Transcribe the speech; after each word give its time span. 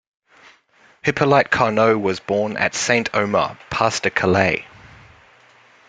Hippolyte 1.03 1.51
Carnot 1.51 2.01
was 2.01 2.19
born 2.19 2.57
at 2.57 2.73
Saint-Omer, 2.73 3.59
Pas-de-Calais. 3.69 4.65